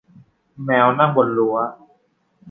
[0.63, 1.55] แมวนั่งบนรั้ว